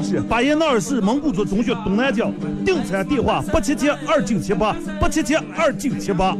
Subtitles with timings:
[0.00, 2.30] 址：巴彦淖尔市蒙古族中学东南角。
[2.64, 6.36] 订餐电话：八七七二九七八八七七二九七八。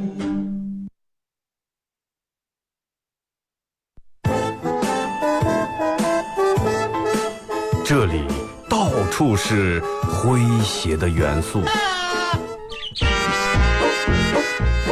[7.88, 8.24] 这里
[8.68, 11.62] 到处是诙谐的元素，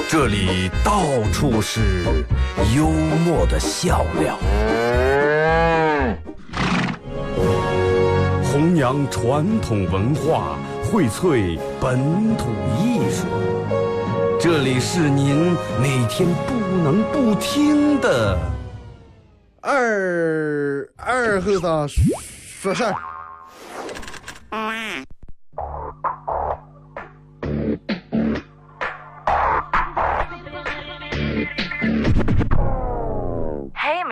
[0.09, 1.03] 这里到
[1.33, 2.05] 处是
[2.73, 2.89] 幽
[3.27, 4.39] 默的笑料，
[8.55, 11.99] 弘扬传统文化，荟萃本
[12.37, 13.27] 土艺术。
[14.39, 16.55] 这里是您每天不
[16.85, 18.39] 能不听的
[19.61, 22.95] 二二后生说事儿。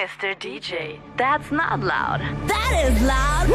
[0.02, 0.34] Mr.
[0.34, 2.20] DJ, that's not loud.
[2.48, 3.46] That is loud.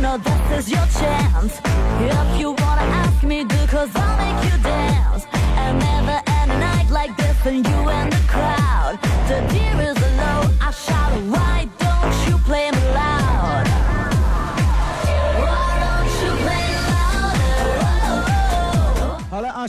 [0.00, 1.60] Know this is your chance.
[2.00, 5.26] If you wanna ask me, do cause I'll make you dance.
[5.34, 7.79] And never end a night like this and you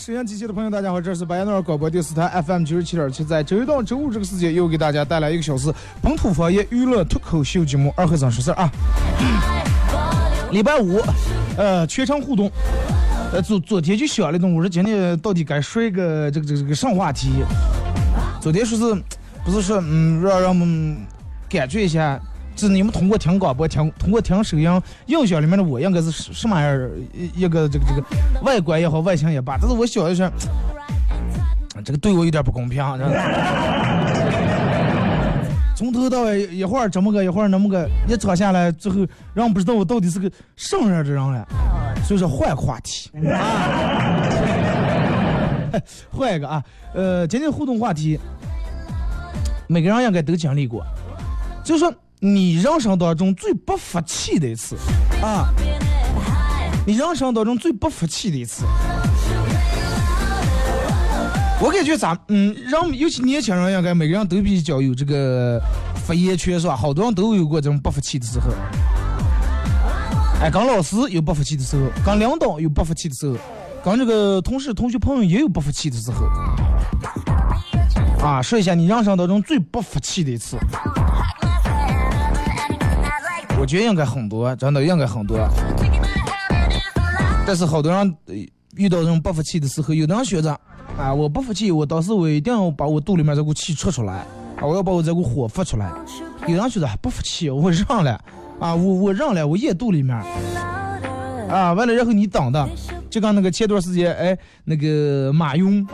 [0.04, 5.72] 沈阳机器的朋友，大家好，这是白彦淖尔广播电视台 FM 九十七点七，在周一到周五这个时间，又给大家带来一个小时
[6.02, 8.72] 本土方言娱乐脱口秀节目《二和尚说事儿》啊。
[10.52, 11.00] 礼拜五，
[11.56, 12.52] 呃，全程互动。
[13.32, 17.44] 呃，昨昨天就想了一顿，我说今天到底该说一个这个这个这个上话题。
[18.42, 19.04] 昨天说是，
[19.46, 20.98] 不是说嗯，让让我们
[21.48, 22.24] 感觉一下，就
[22.56, 28.04] 是你们通过听广播、听通过听收音印象里面的我应该是什什么样儿一一个这个这个
[28.44, 30.32] 外观也好，外形也罢，但是我想一想，
[31.84, 33.16] 这个对我有点不公平，知道吧？
[35.76, 39.00] 从头到尾一会儿这么个，一会儿那么个，一扯下来，最后
[39.34, 41.48] 让人不知道我到底是个什么样的人了。
[42.04, 44.22] 所以说换个话题啊，
[46.12, 46.64] 换一个啊，
[46.94, 48.20] 呃，今天互动话题，
[49.68, 50.86] 每个人应该都经历过，
[51.64, 51.92] 就是说
[52.24, 54.78] 你人生当中最不服气的一次
[55.24, 55.52] 啊，
[56.86, 58.64] 你人生当中最不服气的一次。
[61.60, 65.60] 我感觉咱嗯，人尤其年轻人应该每个人都比较有这个
[65.96, 66.76] 发言权是吧？
[66.76, 68.52] 好多人都有过这种不服气的时候。
[70.40, 73.36] 哎，跟老师有不服气的时候，跟领导有不服气的时候，
[73.84, 76.28] 跟这个同事、同学、朋友也有不服气的时候。
[78.24, 80.56] 啊，说一下你人生当中最不服气的一次。
[83.62, 85.38] 我觉得应该很多，真的应该很多。
[87.46, 88.18] 但是好多人
[88.76, 90.60] 遇到这种不服气的时候，有的人选择
[90.98, 94.26] 啊，我不服气，我当时我一定要把我肚里面这股气出出来，
[94.58, 95.92] 啊，我要把我这股火发出来。
[96.48, 98.20] 有人选择不服气，我让了，
[98.60, 100.18] 啊，我我让了，我咽肚里面，
[101.48, 102.68] 啊，完了然后你等的，
[103.12, 105.88] 就跟那个前段时间，哎，那个马云，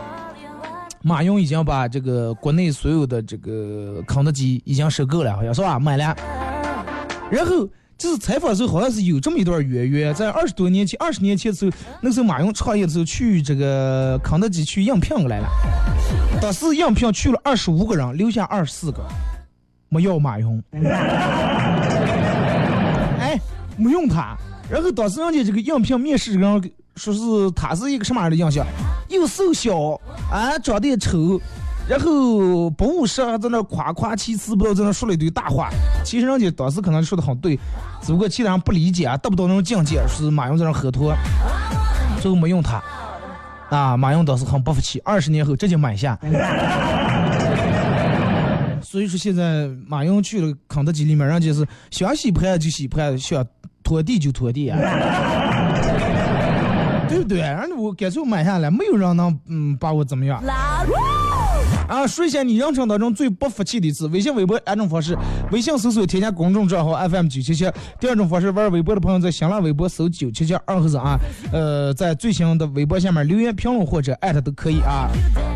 [1.02, 5.78] 马云已经把这个国内所有的这个肯德基已经收购了，好像是吧？
[5.78, 6.16] 买了，
[7.32, 7.68] 然后。
[7.98, 15.48] 就是采访的时候，好像是有这么一段渊源，在二十多年前、二十年前的时候，那时候马云创业的时候去这个肯德基去应聘过来了，
[16.40, 19.04] 当时应聘去了二十五个人，留下二十四个，
[19.90, 20.64] 没要马云，
[23.20, 23.42] 哎，
[23.78, 24.38] 没用他。
[24.70, 28.64] 然后当时人家这个应聘面试人说是他是一个什么样的印象，
[29.10, 30.00] 又瘦小
[30.32, 31.42] 啊，长得也丑。
[31.90, 35.70] 然后不务实，还在那夸夸其词，不知道在那说了一堆大话。
[36.04, 37.58] 其实人家当时可能说的很对，
[38.02, 41.16] 只不过其他人不理解啊，达不到那种境界，是马云在那喝脱，
[42.22, 42.84] 最后没用他。
[43.70, 46.18] 啊，马云当时很不服气，二十年后直接买下。
[48.82, 53.46] 所以说现在马云去了肯德基里面，人家是想洗盘就洗盘，想
[53.84, 54.78] 拖地就拖地啊。
[57.08, 57.40] 对不对？
[57.40, 60.44] 然后我干脆买下来，没有人能嗯把我怎么样。
[61.88, 64.08] 啊，说一下你人生当中最不服气的一次。
[64.08, 65.18] 微信、微博两种方式：
[65.52, 67.70] 微信搜索添加公众账号 FM 九七七；
[68.00, 71.18] 第二种方式，玩微博的朋友在新浪微博搜九七七二和尚啊，
[71.52, 75.08] 呃，在最新的微博下面留言评论或者艾特都可以啊。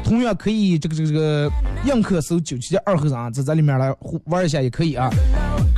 [0.04, 1.51] 同样可以这个这个这个
[1.86, 3.94] 映客搜九七七二和尚啊，在在里面来
[4.25, 5.10] 玩一下也可以啊。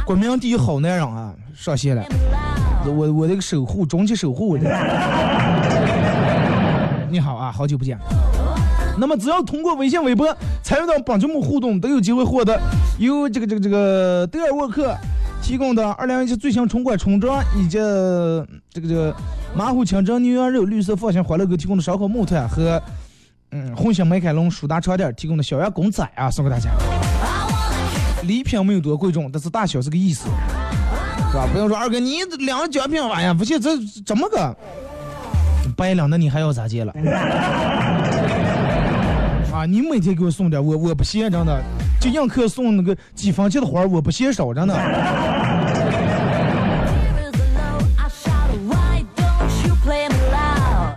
[0.05, 2.03] 国民第一好男人啊，上线了，
[2.85, 4.57] 我我这个守护终极守护。
[7.09, 7.97] 你好啊，好久不见。
[8.97, 12.59] 那么只要通过微信、微博参与到本节目互动，都有机会获得
[12.99, 14.95] 由这个这个这个德尔沃克
[15.41, 19.15] 提供的二零一七最新冲冠冲装以及这个这个
[19.55, 22.81] 马虎清蒸牛羊肉、绿色放心欢乐哥提供的烧烤木炭和
[23.51, 26.71] 嗯，红星美凯龙舒达床垫提供的小员公仔啊，送给大家。
[28.23, 30.29] 礼品没有多贵重，但是大小是个意思，
[31.29, 31.47] 是吧？
[31.51, 33.69] 不要说二哥你两个奖品哎呀，不行，这
[34.05, 34.55] 怎么个
[35.75, 36.93] 白两的你还要咋接了？
[39.63, 41.63] 啊，你每天给我送点，我我不嫌真的，
[41.97, 44.75] 就硬客送那个几分钱的花，我不嫌少真的。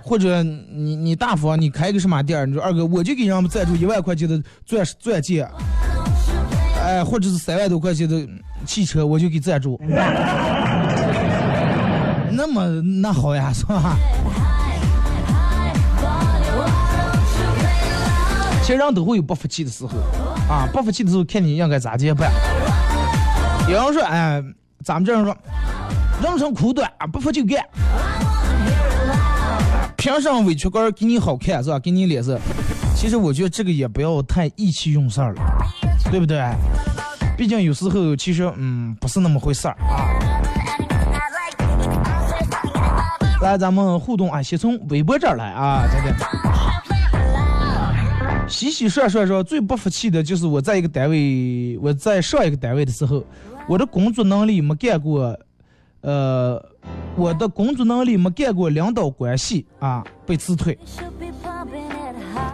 [0.02, 2.46] 或者你你大方，你开个什么店儿？
[2.46, 5.48] 你说二哥，我就给人们赞助一万块钱的钻钻戒，
[6.82, 8.26] 哎，或者是三万多块钱的
[8.64, 9.80] 汽车，我就给赞助。
[12.32, 13.96] 那么那好呀，是吧？
[18.66, 19.96] 其实人都会有不服气的时候，
[20.52, 22.32] 啊，不服气的时候看你应该咋接办。
[23.68, 24.42] 有人说，哎，
[24.82, 25.36] 咱们这样说，
[26.20, 27.64] 人生苦短，不服就干。
[29.96, 31.78] 凭什么委屈哥给你好看是吧？
[31.78, 32.40] 给你脸色，
[32.96, 35.42] 其实我觉得这个也不要太意气用事儿了，
[36.10, 36.44] 对不对？
[37.36, 40.10] 毕竟有时候其实嗯不是那么回事儿啊。
[43.42, 46.12] 来，咱们互动啊，先从微博这儿来啊，再见
[48.48, 53.24] 洗洗涮涮说最不服气的就是我在一个单位，我在上一个单位的时候，
[53.68, 55.38] 我的工作能力没干过，
[56.00, 56.64] 呃。
[57.16, 60.78] 我的工作能力没干过领导关系啊，被辞退，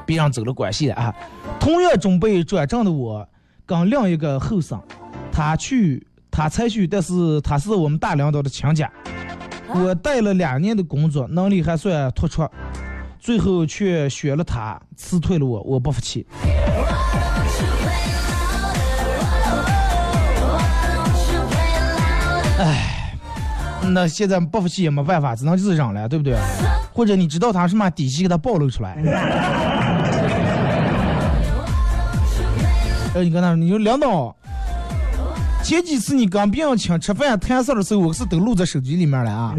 [0.07, 1.15] 别让走了关系了啊。
[1.61, 3.29] 同样准备转正的我，
[3.67, 4.81] 跟另一个后生，
[5.33, 8.91] 他去他才去，但是他是我们大领导的亲家。
[9.75, 12.49] 我带了两年的工作，能力还算突出，
[13.23, 16.27] 最后却选了他，辞退了我，我不服气。
[22.59, 22.89] 哎。
[23.85, 26.37] 那现在不服气也没办法，只能就是忍了，对不对？
[26.93, 28.97] 或者你知道他什么底细，给他暴露出来。
[33.15, 34.35] 哎，你跟他说，你说领导，
[35.63, 39.55] 前几次你跟别人请吃饭谈事的时候，我是都录在手机里面了啊。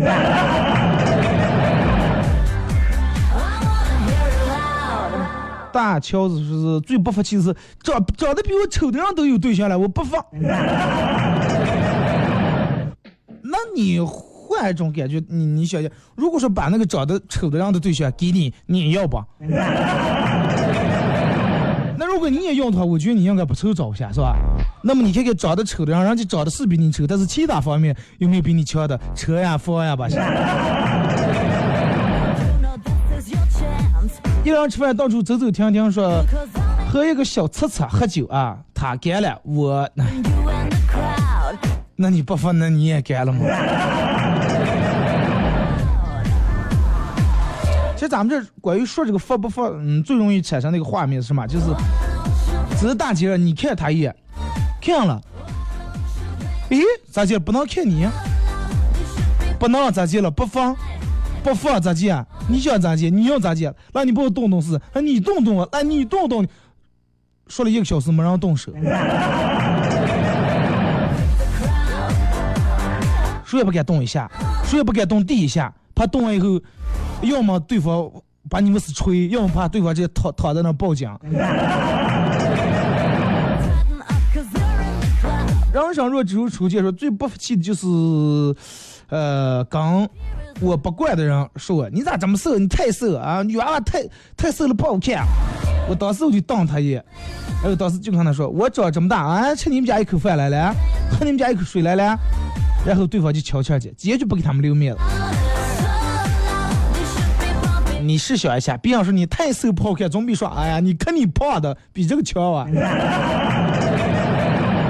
[5.73, 10.15] 大乔子是最不服气是长长得比我丑的人都有对象了，我不服。
[13.41, 19.19] 那你换一种感觉，你你想想，如果说把那个长得丑的人的对象给你，你要不？
[21.95, 24.35] 那如果你也要的话，我觉得你应该不愁找不下，是吧？
[24.83, 28.99] 那么你看看长得丑的人，人家长得是比你丑，但是其他方面有没有比你强的？
[29.15, 30.07] 车呀、房呀吧？
[34.43, 36.21] 一人吃饭到处走走停停，说
[36.91, 39.89] 和一个小吃吃喝酒啊，他干了，我。
[41.95, 43.39] 那你不分，那你也干了吗？
[47.95, 51.47] 其实咱们这关于说这个服不服，嗯，最容易产生那个画面是什么？
[51.47, 51.65] 就是
[52.77, 54.13] 只是大姐，你看他一眼，
[54.81, 55.21] 看了，
[56.69, 58.05] 咦，咋姐不能看你？
[59.57, 60.29] 不能咋姐了？
[60.29, 60.59] 不服，
[61.43, 62.25] 不服咋接？
[62.47, 63.09] 你想咋接？
[63.09, 63.73] 你要咋接？
[63.93, 66.47] 那你帮我动动是，那你动动啊，那你动动。
[67.47, 68.71] 说了一个小时没人动手。
[73.45, 74.31] 谁也不敢动一下，
[74.63, 76.59] 谁也不敢动第一下，怕动完以后，
[77.21, 78.09] 要么对方
[78.49, 81.07] 把你们是吹，要么怕对方直接躺躺在那报警。
[85.73, 87.87] 人生若只如初见，说最不服气的就是，
[89.09, 90.07] 呃，刚
[90.63, 92.57] 我不惯的人说你咋这么瘦？
[92.57, 93.43] 你太瘦啊！
[93.43, 94.01] 女娃娃太
[94.37, 95.27] 太瘦了不好看。
[95.89, 97.03] 我当时我就瞪他一眼，
[97.61, 100.73] 然后当时就跟他说：我长这么大啊，吃你们家一口饭来了，
[101.11, 102.17] 喝你们家一口水来了。
[102.85, 104.99] 然后对方就悄悄去，坚决不给他们留面子。
[108.01, 112.65] 你试想一下，别人说你太瘦不好看，总比说哎呀，你看你胖的比这个强啊，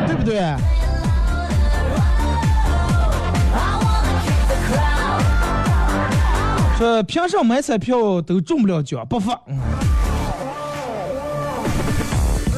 [0.05, 0.55] 对不对？
[6.83, 9.07] 说凭什么买彩票都中不了奖？
[9.07, 9.31] 不服！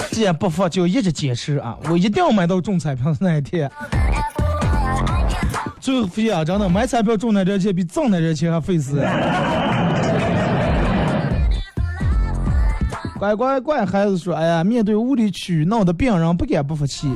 [0.09, 1.77] 既然不服，就一直坚持啊！
[1.91, 3.69] 我一定要买到中彩票的那一天。
[5.79, 8.95] 最后发现啊，真的买彩票中那点钱比挣那点钱还费事。
[13.19, 17.07] 乖乖乖，孩子说：“哎呀，面对无理取闹的病人，不敢不服气。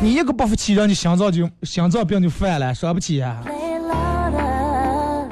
[0.00, 3.36] 你一个不服气，人家心脏就心脏病就犯了，伤不起呀。”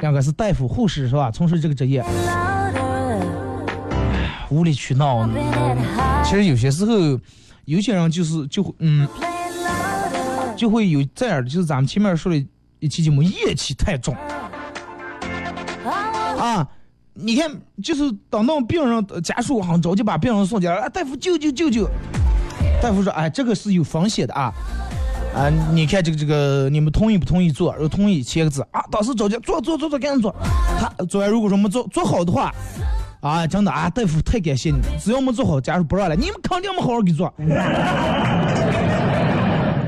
[0.07, 1.33] 两个是大夫、护士是吧？
[1.33, 2.01] 从事这个职业，
[4.49, 5.29] 无理取闹。
[6.25, 7.19] 其实有些时候，
[7.65, 9.09] 有些人就是就会嗯，
[10.57, 12.47] 就会有这样的，就是咱们前面说的。
[12.79, 14.15] 一期节目怨气太重
[16.39, 16.69] 啊！
[17.15, 17.51] 你看，
[17.83, 21.89] 就是等到病人家属很着急把病人送进来，啊，大夫救救救救！
[22.83, 24.53] 大夫说，哎，这个是有风险的啊，
[25.37, 27.77] 啊，你看这个这个，你们同意不同意做？
[27.77, 28.83] 如同意签个字啊。
[28.91, 30.35] 当时着急，做做做做，赶紧做。
[30.81, 32.51] 他做完如果说没做做好的话，
[33.21, 37.27] 啊，真的啊，大夫太感谢你，只要没做好，家属不让了，你们肯定没好好给做。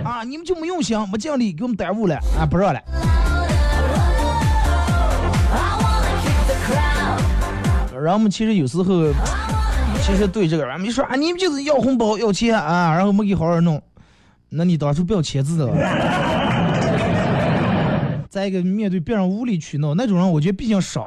[0.05, 2.81] 啊，你们就没用心，没尽力，给我们耽误了，啊，不让了。
[7.95, 8.85] 然后我们其实有时候，
[10.03, 13.83] 其实对这个人，没说啊，你们就是要红包要钱啊，然后没给好好弄，
[14.51, 15.73] 那你当初不要签字了。
[18.31, 21.07] 再一个，面对别人无理取闹那种人，我觉得毕竟少，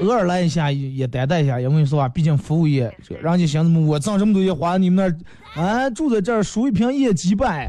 [0.00, 1.58] 偶尔来一下也担待一下。
[1.58, 5.18] 因为说吧，毕竟服务业，人家想怎么我挣这么多钱花你们
[5.56, 7.68] 那儿，啊，住在这儿输一瓶液几百，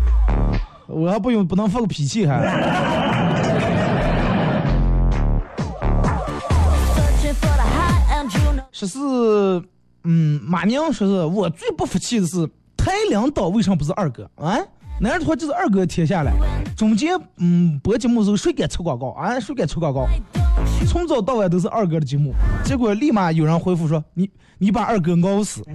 [0.88, 2.94] 我还不用不能发个脾气还。
[8.72, 9.00] 说是，
[10.04, 12.46] 嗯，马宁说是我最不服气的是
[12.86, 14.60] 台领导为什么不是二哥啊？
[15.02, 16.32] 男的话就是二哥贴下来，
[16.78, 19.40] 中间嗯播节目时候谁敢出广告啊？
[19.40, 20.06] 谁敢出广告？
[20.88, 22.32] 从早到晚都是二哥的节目，
[22.64, 25.64] 结果立马有人回复说你你把二哥熬死。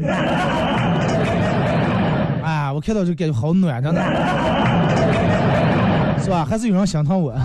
[2.44, 4.00] 啊，我看到就感觉好暖，真的，
[6.22, 6.46] 是吧？
[6.48, 7.34] 还是有人心疼我。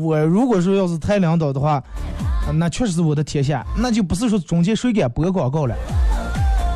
[0.00, 1.80] 我如果说要是台领导的话。
[2.54, 5.76] 那确实是我的天下，那就不是说中间谁敢播广告了，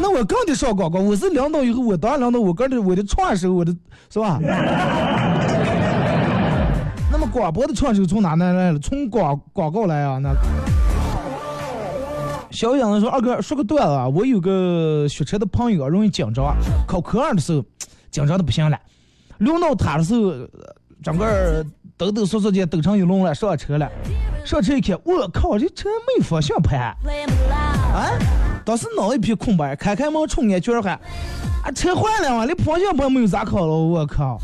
[0.01, 1.01] 那我更得上广告。
[1.01, 3.75] 我是领导以后，我当领导，我更得我的创收，我的
[4.11, 4.39] 是吧？
[7.11, 8.79] 那么广播的创收从哪来来了？
[8.79, 10.19] 从广广告来啊？
[10.19, 10.35] 那
[12.51, 17.63] 小杨子说：“二哥说个段子啊，我有个学车的朋友啊，容易紧张，考科二的时候
[18.11, 18.79] 紧张的不行了，
[19.39, 20.33] 轮到他的时候，
[21.03, 21.65] 整个
[21.97, 23.91] 抖抖嗦嗦的抖成一笼了，上车了。”
[24.45, 26.97] 上车一看，我靠，这车没方向盘啊！
[28.65, 31.01] 当时脑一片空白，开开门冲眼圈喊
[31.65, 32.45] ：“啊，车坏了吗？
[32.45, 33.73] 连方向盘没有咋考了？
[33.73, 34.41] 我靠！”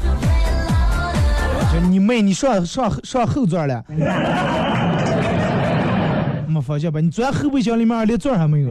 [1.73, 3.85] 就你妹，你上上上后座了？
[6.49, 8.71] 没方向盘，你钻后备箱里面连座还没有。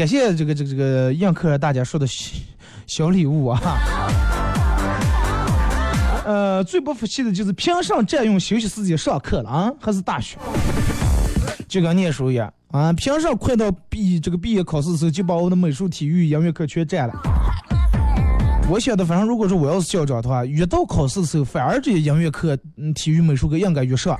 [0.00, 2.32] 感谢这个这个这个映客大家说的小
[2.86, 3.60] 小礼物啊！
[6.24, 9.70] 呃，最不服气的就是凭什么占用休息时间上课了啊？
[9.78, 10.38] 还是大学，
[11.68, 12.90] 就跟念书一样啊！
[12.94, 17.12] 凭什么快到毕这个毕业考试的时候就把我的美术、体育、音乐课全占了？
[18.70, 24.18] 我想的，反正如果说我要是校长的话，越到考试的时候，反而这些音乐课、嗯，体育、美术课应该越上。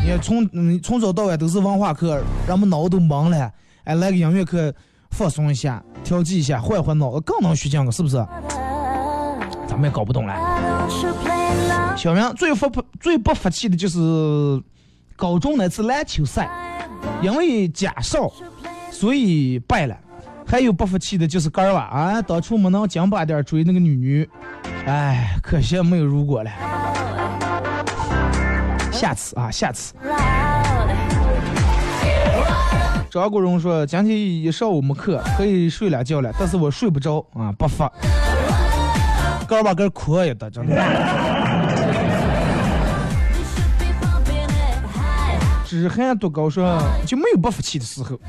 [0.00, 3.50] 你看，从嗯从早到晚都是文化课，人们脑子都懵了，
[3.86, 4.74] 哎，来个音乐课
[5.12, 8.16] 放松一下，调剂一下，换换脑子，更能学进个，是不是？
[9.68, 10.34] 咱们也搞不懂了。
[11.96, 14.60] 小明最服不最不服气的就是
[15.16, 16.50] 高中那次篮球赛，
[17.22, 18.30] 因为假哨，
[18.90, 19.96] 所以败了。
[20.48, 24.28] 还有不服气的就是哥儿娃啊，当初没能紧巴点追那个女女，
[24.86, 26.50] 哎，可惜没有如果了。
[28.92, 29.94] 下次啊，下次。
[33.20, 37.82] 张国荣说：“今天一上午没课，可以睡懒觉了，但是我睡不着啊，不服。”
[39.48, 40.76] 哥把哥哭也得，真的。
[45.64, 48.20] 只恨多高说就没有不服气的时候，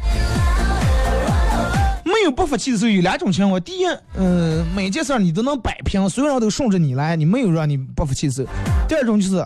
[2.06, 8.50] 没有不服气的时候有两种情况：第一，嗯，每件事你都能摆平，所有人都顺着你来，你没有让你不服气的时候；
[8.88, 9.46] 第二种就是，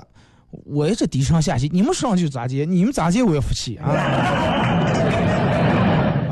[0.66, 4.71] 我也是低声下气，你们上去咋接，你们咋接我也服气啊。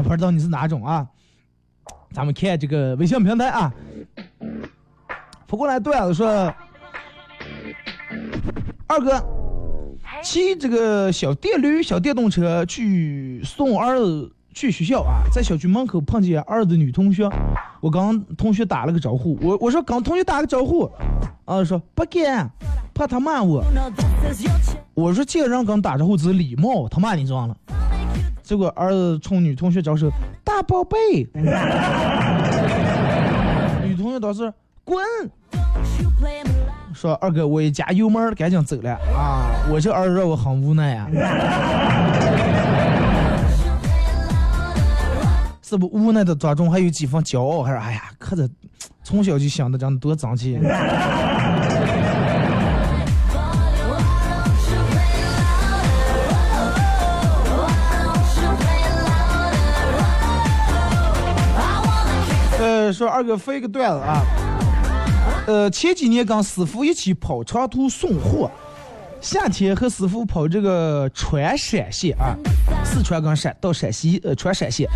[0.10, 1.08] 不知道你是哪种啊？
[2.12, 3.72] 咱们看这个微信平台啊。
[5.46, 6.51] 扑过来段子说
[8.88, 9.24] ：“二哥，
[10.24, 17.30] 骑这个小电驴、小电动车去送儿子去学校啊，在小区门口碰见儿子女同学，
[17.80, 20.92] 我刚同学打了个招呼，我我说刚同学打个招呼，
[21.46, 22.50] 儿子说不敢，
[22.96, 23.63] 怕他骂我。
[24.96, 27.56] 我说见人刚打招呼只是礼貌，他骂你撞了。
[28.50, 30.10] 结果儿子冲女同学招手，
[30.44, 30.98] 大宝贝。
[33.86, 34.51] 女同学当时。”
[34.84, 35.06] 滚！
[36.96, 39.51] 说二哥，我一加油门，赶紧走了啊！
[39.70, 41.08] 我这儿子让我很无奈呀，
[45.62, 48.50] 是不无奈的当中还有几分骄傲，还是哎呀，可着
[49.03, 50.60] 从小就想的这样多脏气。
[62.91, 64.22] 说二哥飞个段子啊。
[65.48, 68.51] 呃，前几年跟师傅一起跑长途送货，
[69.19, 72.36] 夏天和师傅跑这个川陕线啊，
[72.84, 74.88] 四川跟陕到陕西呃川陕线。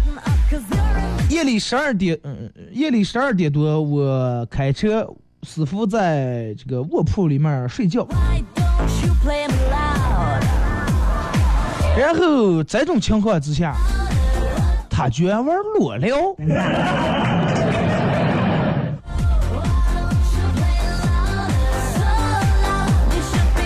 [1.29, 5.07] 夜里十二点，嗯，夜里十二点多，我开车，
[5.41, 8.07] 师傅在这个卧铺里面睡觉。
[11.97, 13.75] 然后这种情况之下，
[14.89, 16.15] 他居然玩裸聊。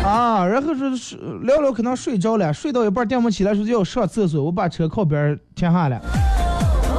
[0.07, 5.99] 啊，然后说是聊聊，可能睡着了，睡到一半儿，电不起来，说要上厕所，我把车靠边停下了。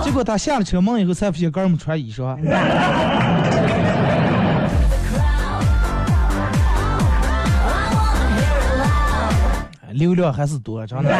[0.04, 2.36] 结果他下了车门以后，才发现哥们穿衣裳。
[9.92, 11.10] 流量还是多，真的。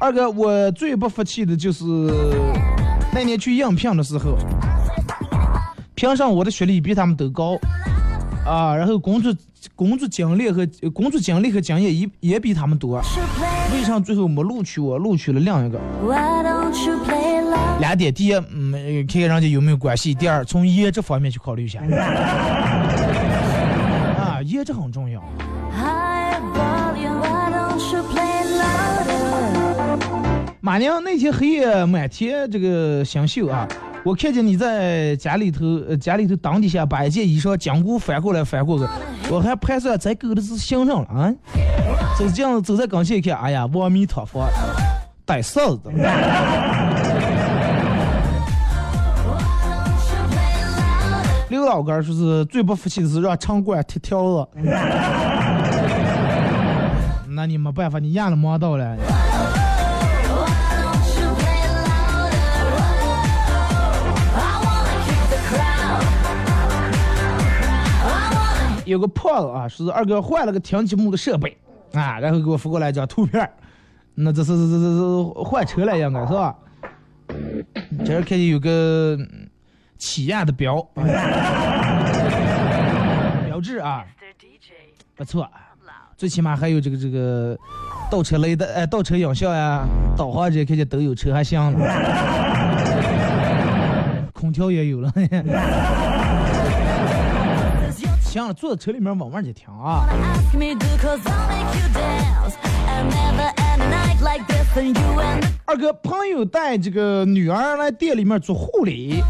[0.00, 1.84] 二哥，我最不服气的就是
[3.12, 4.36] 那年去应聘的时候。
[5.94, 7.56] 凭上我的学历比他们都高，
[8.44, 9.32] 啊，然后工作
[9.76, 13.00] 工作经历和工作经历和经验也也比他们多，
[13.72, 15.80] 为啥最后没录取我，录取了另一个？
[17.80, 18.72] 两点，第一，嗯，
[19.06, 21.78] 看看人家有没有关系；第二，从颜值方面去考虑一下。
[24.18, 25.22] 啊，颜值很重要。
[30.60, 33.68] 马娘那天黑夜满天这个星宿啊。
[34.04, 38.84] 我看见你在家里头，呃，家里头裆底下把一件衣裳坚固翻过来翻过去，
[39.30, 41.32] 我还盘算咱狗的是行上了啊！
[42.18, 44.46] 走这样走在跟前一看，哎呀，阿弥陀佛，
[45.24, 45.90] 带臊子的。
[51.48, 54.48] 刘老根说是最不服气的是让城管踢条子，
[57.30, 58.94] 那你没办法，你压了毛到了。
[68.84, 71.56] 有个胖子啊，说是二哥换了个听节目的设备。
[71.92, 73.48] 啊，然后给我发过来一张图片
[74.16, 76.54] 那这是这这这换车了应该是吧？
[78.04, 79.16] 这儿看见有个
[79.96, 80.82] 起亚的标
[83.46, 84.04] 标志啊，
[85.14, 85.48] 不错，
[86.16, 87.56] 最起码还有这个这个
[88.10, 91.78] 倒车雷的哎倒车影像呀，导航这些看见都有车还行了，
[94.32, 95.12] 空调也有了。
[98.34, 100.08] 行了，坐在车里面慢慢就听啊。
[105.64, 109.22] 二哥，朋友带这个女儿来店里面做护理，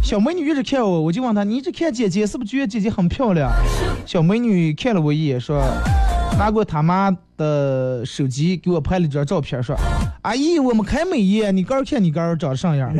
[0.00, 3.50] 小美女一直看我，我就问她：“你一直看姐姐，是不是觉得姐姐很漂亮？”
[4.06, 5.60] 小美女看了我一眼，说
[6.38, 9.76] ：“拿过他妈的手机给我拍了一张照片，说：
[10.22, 12.94] 阿姨，我们开美颜，你刚看你刚长啥样？”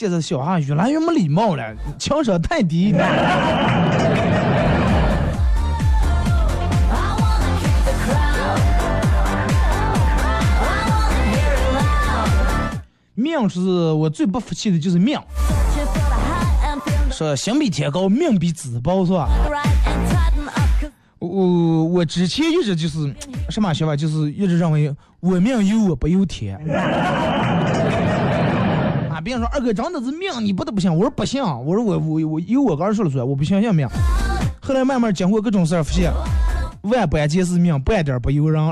[0.00, 2.94] 现在小孩越来越没礼貌了，情商太低。
[13.12, 13.60] 命是
[13.92, 15.20] 我最不服气的就是命，
[17.12, 19.28] 说心比天高，命比纸薄，是吧？
[21.18, 23.14] 我我之前一直就是
[23.50, 26.58] 什么想法，就是一直认为我命由我不由天。
[29.20, 30.92] 别人说二哥真的是命，你不得不信。
[30.92, 33.86] 我说不信，我说我我我有我刚说了算，我不相信命。
[34.60, 36.12] 后来慢慢经过各种事儿，发现
[36.82, 38.62] 万般皆是命，半点不由人。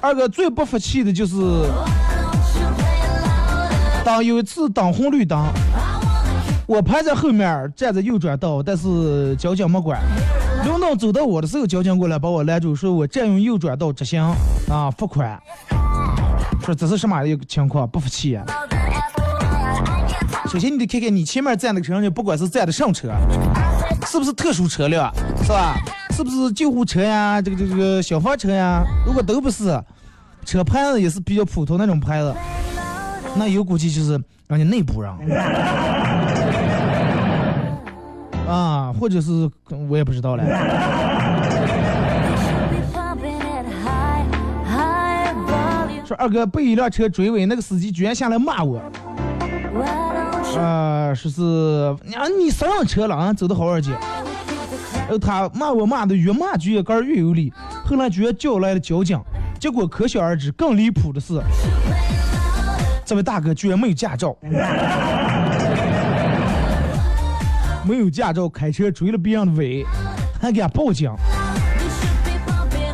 [0.00, 1.34] 二哥最不服气的就是，
[4.04, 5.42] 当有一次等红绿灯。
[6.66, 10.00] 我排在后面，站在右转道，但是交警没管。
[10.64, 14.22] 轮到走到我的时候，交警过来把我拦住，说我占用右转道直行，
[14.70, 15.38] 啊，罚款。
[16.64, 17.86] 说这是什么一个情况？
[17.86, 18.44] 不服气啊！
[20.50, 23.12] 首先你得看看你前面站的车，你不管是站的什么车，
[24.06, 25.76] 是不是特殊车辆，是吧？
[26.16, 27.42] 是不是救护车呀？
[27.42, 28.82] 这个这个这个消防车呀？
[29.04, 29.78] 如果都不是，
[30.46, 32.34] 车牌子也是比较普通那种牌子，
[33.36, 34.12] 那有估计就是
[34.46, 35.12] 人家内部人。
[38.48, 39.50] 啊，或者是
[39.88, 40.44] 我也不知道了。
[46.04, 48.78] 说二哥被一辆车追尾，那个司机居然下来骂我。
[50.58, 51.42] 啊，说是
[52.14, 53.92] 啊，你上车了啊，走的好二姐。
[55.08, 57.52] 呃，他骂我骂的越骂就越干越有理，
[57.86, 59.18] 后来居然叫来了交警，
[59.58, 61.40] 结果可想而知，更离谱的是，
[63.04, 64.36] 这位大哥居然没有驾照。
[67.86, 69.84] 没有驾照开车追了别人的尾，
[70.40, 71.12] 还给他报警。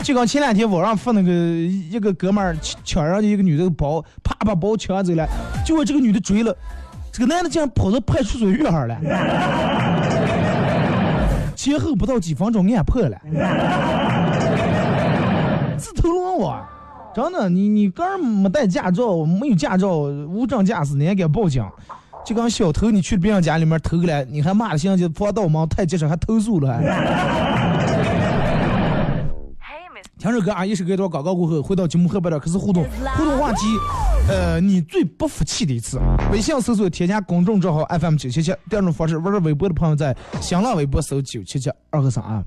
[0.03, 5.29] 就刚前两天网上发那个一个哥们儿抢人家一个女的包，啪把包抢走了，
[5.64, 6.57] 结果这个女的追了，
[7.12, 8.98] 这个男的竟然跑到派出所院儿了，
[11.55, 13.16] 前后不到几分钟案破了，
[15.76, 16.66] 自投罗网，
[17.14, 21.62] 真的，你你个人没带驾照，没有驾照，无证驾驶，你还敢报警？
[22.24, 26.83] 就跟小偷你去别人家里面偷个来，你还骂的像就防盗门太结实，还投诉了还。
[30.18, 32.85] 听首歌啊，一首歌一段广告过后，回到节目后半段开始互动。
[33.16, 33.61] 互动话题，
[34.28, 35.98] 呃，你最不服气的一次。
[36.30, 42.44] 微信搜索添加公众账号 FM 九七七，第二种方式，玩微博的朋友在新浪微博搜九七七二和三啊。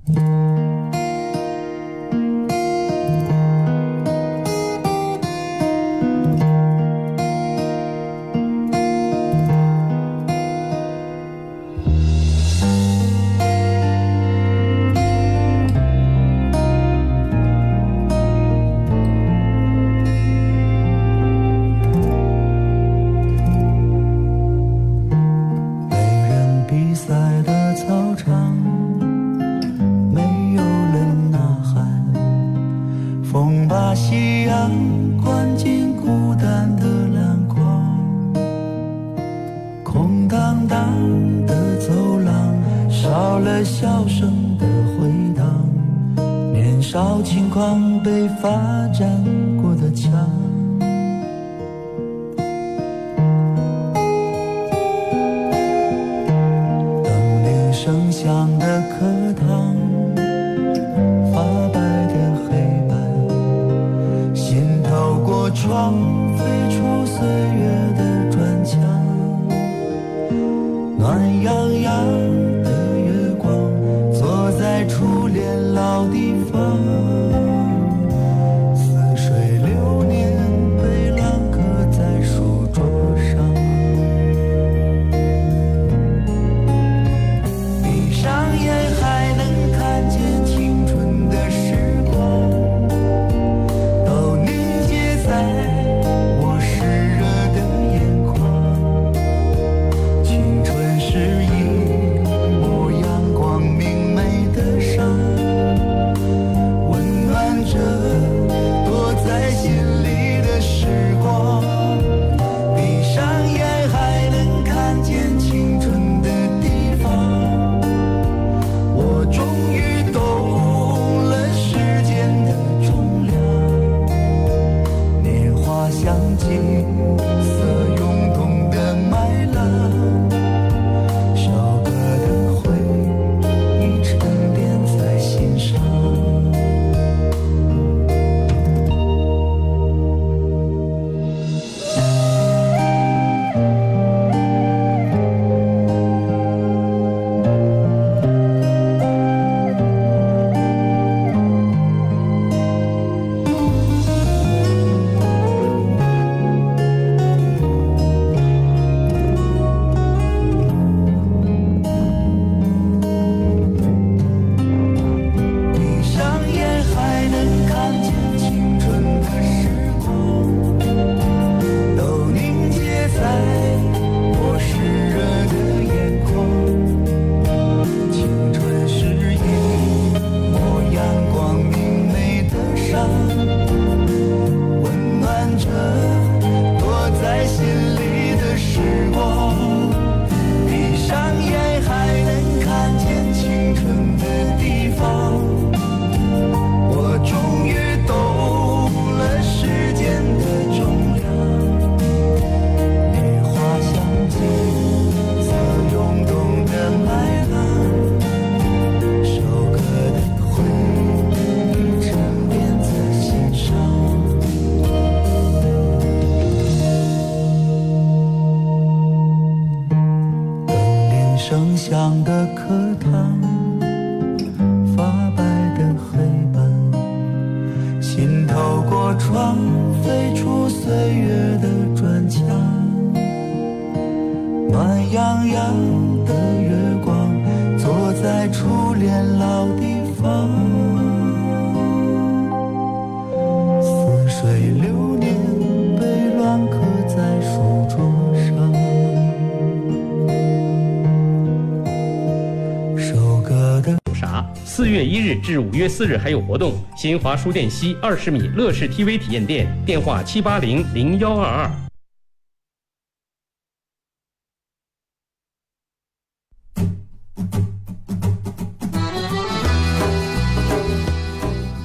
[254.65, 256.73] 四月一日至五月四日还有活动。
[256.95, 261.69] 新华书店西二十米乐视 TV 体验店，电话七八零零幺二二。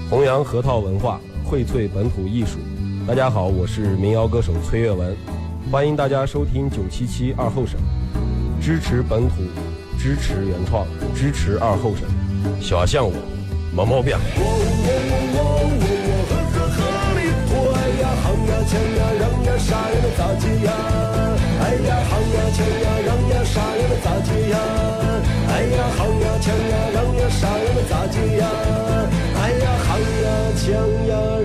[0.08, 2.58] 弘扬核桃文化，荟萃本土艺术。
[3.06, 5.16] 大家好，我是民谣歌手崔月文，
[5.70, 7.80] 欢迎大家收听九七七二后生，
[8.60, 9.42] 支持本土，
[9.98, 12.08] 支持原创，支持二后生，
[12.61, 13.12] 小像我，
[13.74, 14.16] 没毛病。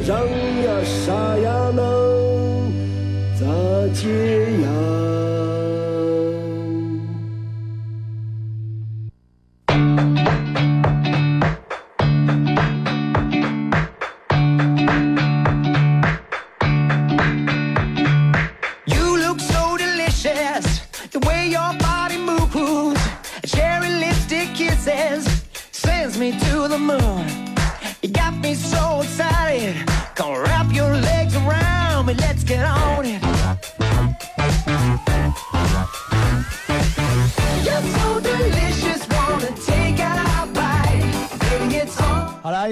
[0.05, 1.81] 让呀，杀呀，那
[3.39, 4.03] 咋接
[4.61, 5.22] 呀？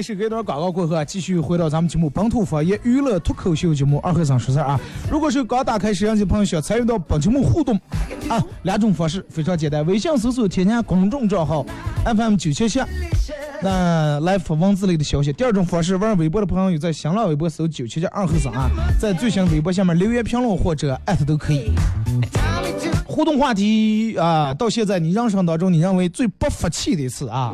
[0.02, 4.80] 是隔一段广告过后啊，继续回到咱们节目本土方言娱乐脱口秀节目二和尚说事儿啊。
[5.10, 7.76] 如果是刚打开摄像机的朋友，想参与到本节目互动
[8.28, 11.66] 啊，两种方式非常简单，微信搜索添加公众账号
[12.06, 12.80] FM 九七七，
[13.62, 15.32] 那来发文字类的消息。
[15.32, 21.72] 第二种方式，玩微博的朋友在新浪微博搜九七七二和尚啊，在最新微博下面留言评论或者艾特都可以。
[23.06, 27.52] 互动话题啊，到现在你人生当中你认为最不服气的一次啊？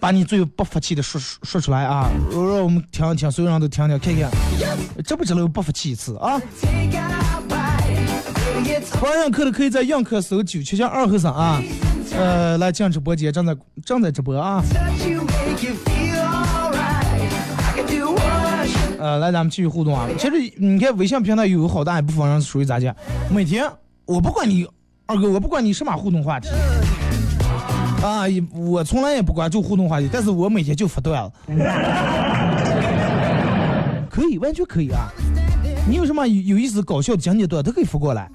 [0.00, 4.30] 把你最不服气的说说出来啊，让我们听一听，所有人都听听，看看，
[5.04, 7.84] 这不知道不服气一次啊？Take a bite.
[8.54, 11.62] Baby, it's 不让课的可以在映客搜九七七二和三啊，
[12.16, 14.62] 呃，来进直播间，正在正在直播啊，
[18.98, 20.08] 呃，来咱们继续互动啊。
[20.18, 22.94] 其实你看微信平台有好大一部分人属于咋讲？
[23.30, 23.68] 每天
[24.06, 24.66] 我不管你
[25.06, 26.48] 二哥，我不管你什么互动话题。
[28.04, 31.32] 啊，我从来也不关注互动话题，但是我每天就发段子，
[34.10, 35.08] 可以，完全可以啊！
[35.88, 38.28] 你有什么有意思、搞笑的讲解段都可以发过来。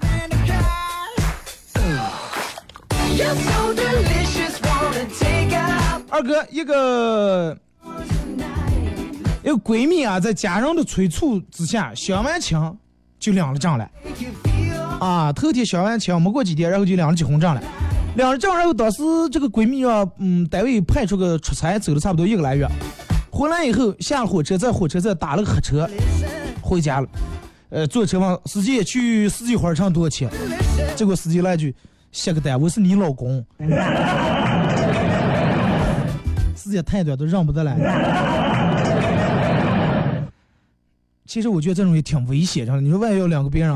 [6.08, 7.56] 二哥，一个
[9.44, 12.58] 一个闺蜜啊，在家人的催促之下，相完亲
[13.20, 13.88] 就领了证了。
[14.98, 17.62] 啊，头天相完亲，没过几天，然后就领了结婚证了。
[18.20, 19.02] 领了证，然后当时
[19.32, 22.68] 这个闺蜜啊，嗯，单位派出个出差，走了差不多一个来月。
[23.30, 25.88] 回来以后下火车，在火车站打了个黑车，
[26.60, 27.08] 回家了。
[27.70, 30.30] 呃，坐车问司机去四季花城多少钱？
[30.96, 31.74] 结果司机来句
[32.12, 33.42] ：“下个单，我是你老公。”
[36.54, 37.74] 时间太短，都认不得了。
[41.24, 43.74] 其实我觉得这种也挺危险的，你说万一有两个别人。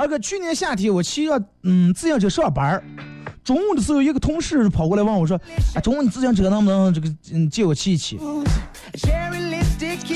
[0.00, 2.82] 二哥，去年夏天我骑个嗯自行车上班儿
[3.44, 5.38] 中午的时候，一个同事跑过来问我说
[5.76, 8.16] ：“啊，中午你自行车能不能这个嗯借我骑一骑？”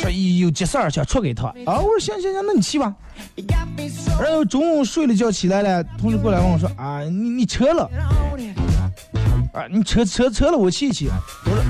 [0.00, 2.94] 说有急事儿想出给他啊，我说行行行，那你骑吧。
[4.18, 7.82] 然后中午睡了觉起来了，同事过来问我说：“啊，你你车了？
[9.52, 11.10] 啊，你车车车了，我骑一骑。”
[11.44, 11.62] 我说：“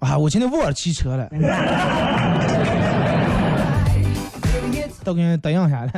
[0.00, 1.28] 啊，我今天忘了骑车了。
[5.04, 5.92] ”都给人答应下来。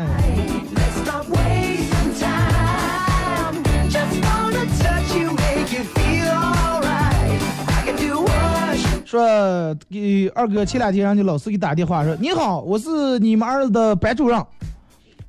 [9.05, 14.45] 说给二哥前两天让你老师给打电话说：“你好，我是你们儿子的班主任，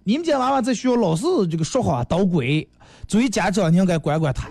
[0.04, 2.68] 你们家娃娃在学校老是这个说话捣鬼，
[3.08, 4.48] 作为家长你应该管管他。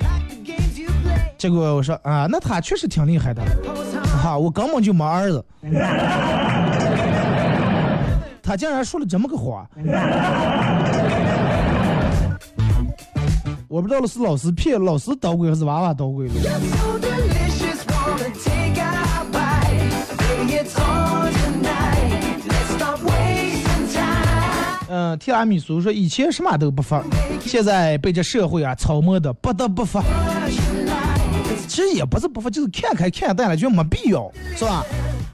[1.37, 3.43] 结果我说啊，那他确实挺厉害的，
[4.23, 5.45] 哈，我根本就没儿子。
[8.41, 9.69] 他竟然说了这么个话，
[13.75, 16.35] 我不知道是老师骗老师捣鬼还是娃娃捣鬼了。
[24.89, 27.03] 嗯，提拉米苏说以前什么都不发，
[27.45, 30.01] 现在被这社会啊操磨的不得不发。
[31.67, 34.85] 其实也不是不发，就是看开看淡了，觉得没必要，是吧？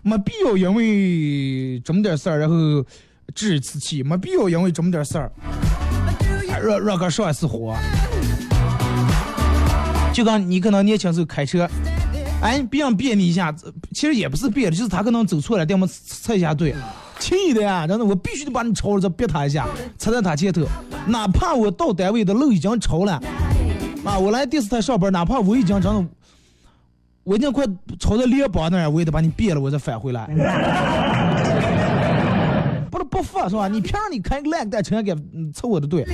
[0.00, 2.54] 没必要因为这么点事儿，然后
[3.34, 5.30] 置之气，没必要因为这么点事儿，
[6.48, 7.76] 啊热热个上一次火。
[10.20, 11.66] 就刚你可能年轻时候开车，
[12.42, 13.50] 哎，别人别你一下，
[13.94, 16.74] 其实也不是别的，就是他可能走错了，给我们踩一下队，
[17.18, 20.66] 气的呀，真的，我必须得把你超了，再别他一下，踩在他前头，
[21.06, 23.14] 哪怕我到单位的路已经超了，
[24.04, 26.06] 啊，我来电视台上班，哪怕我已经真的，
[27.24, 27.64] 我已经快
[27.98, 30.28] 超到联邦那儿，我也得把你别了，我再返回来。
[32.90, 33.68] 不是不服是吧？
[33.68, 35.16] 你凭啥你开个烂蛋车给
[35.54, 36.04] 凑我的队？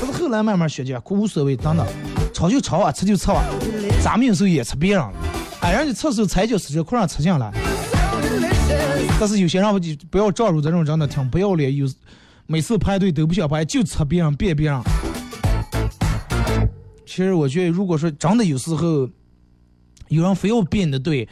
[0.00, 1.86] 不是后来慢慢学习，无所谓，真的，
[2.38, 3.42] 吵就吵啊，吃就吃啊，
[4.00, 5.12] 咱们有时候也吃别人了，
[5.60, 7.52] 哎，人家厕所踩脚死车，快让吃进来。
[9.18, 11.84] 但是有些人我就不要照入这种真的挺不要脸，有
[12.46, 14.80] 每次排队都不想排，就吃别人别别人。
[17.04, 19.10] 其实我觉得，如果说真的有时候
[20.06, 21.28] 有人非要别你的队，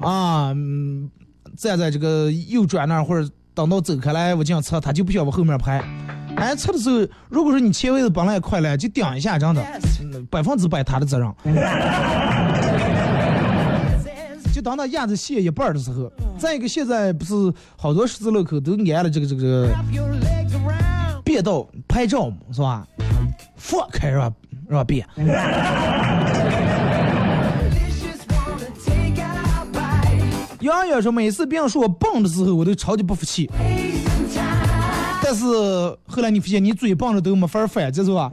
[0.00, 1.10] 啊，嗯
[1.56, 3.28] 站在这个右转那或者。
[3.56, 5.82] 等到走开来，我这样车，他就不想往后面排。
[6.36, 6.98] 哎，车的时候，
[7.30, 9.64] 如果说你前位子本来也快了，就顶一下，真的，
[10.30, 11.32] 百分之百他的责任。
[14.52, 17.32] 就当他压着线一半的时候，再一个现在不是
[17.78, 19.70] 好多十字路口都安了这个这个
[21.24, 22.86] 变道拍照嘛，是吧？
[23.56, 24.30] 放开是吧？
[24.68, 24.84] 是吧？
[24.84, 25.06] 变。
[30.60, 33.50] 杨洋说：“每次别人说我棒的时候，我都超级不服气。
[35.22, 35.44] 但是
[36.06, 38.30] 后来你发现，你嘴棒的都没法反，这是吧？”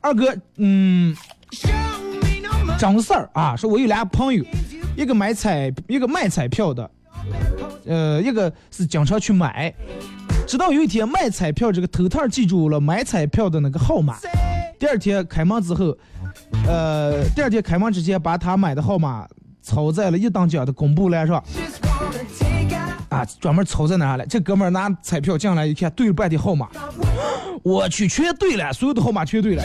[0.00, 1.16] 二哥，嗯，
[2.78, 4.44] 张四儿啊，说我有俩朋友，
[4.96, 6.88] 一个买彩，一个卖彩票的，
[7.86, 9.74] 呃，一个是经常去买。
[10.46, 14.16] 直到有一天卖彩票这个头套记住了买彩票的那个号码，
[14.78, 15.96] 第二天开门之后，
[16.68, 19.26] 呃，第二天开门之前把他买的号码
[19.60, 21.42] 抄在了一等奖的公布栏上，
[23.08, 24.24] 啊，专门抄在哪了？
[24.26, 26.68] 这哥们儿拿彩票进来一看，对了半天号码，
[27.64, 29.64] 我去，全对了，所有的号码全对了。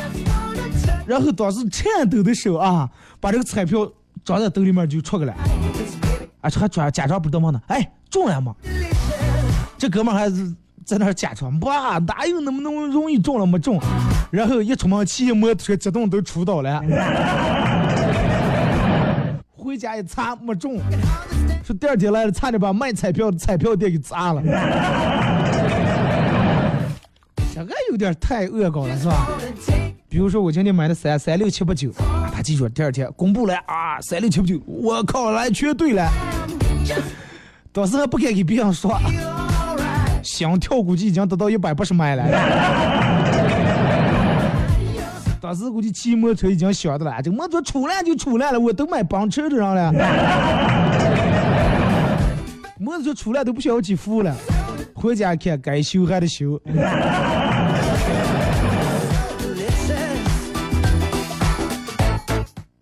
[1.06, 2.90] 然后当时颤抖的手啊，
[3.20, 3.88] 把这个彩票
[4.26, 5.34] 装在兜里面就出去了，
[6.42, 8.56] 而且还装假装不知道呢，哎，中了吗？
[9.78, 10.56] 这哥们儿还是。
[10.86, 13.80] 在那儿假装，哇，哪有那么那么容易中了没中？
[14.32, 16.82] 然后一出门骑摩托车激动都出倒了，
[19.56, 20.80] 回家一查没中，
[21.64, 24.42] 说第二天来了差点把卖彩票的彩票店给砸了，
[27.54, 29.28] 这个有点太恶搞了是吧？
[30.10, 31.90] 比如说我今天买的三三六七八九，
[32.34, 36.10] 他记住第二天公布了啊，三六七八九，我靠，来全对了，
[37.72, 39.00] 当时还不敢给别人说。
[40.24, 42.24] 心跳估计已经达到一百八十迈了。
[45.42, 49.92] 当时估计骑摩托车已经响的了，这摩托出来就出来了，我都买帮车的上了。
[52.78, 54.34] 摩托车出来都不需要去付了，
[54.94, 56.62] 回家看该修还得修。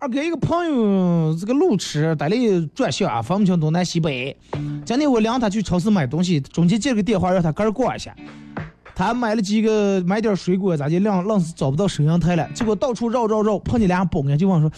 [0.00, 4.34] 二哥一个朋友，这个路痴，带里转向啊，分不清东南西北。
[4.82, 8.16] 今天我领他去超市买东西，中间接了个电话，让他跟儿逛一下。
[8.94, 12.48] 他买了几个，买点水果，咋就，愣愣是找不到收银台了。
[12.54, 14.72] 结果到处绕绕绕，碰见俩保安，就问说：“